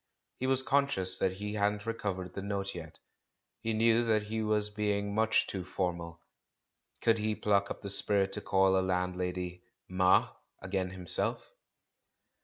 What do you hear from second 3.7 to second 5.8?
knew that he was being much too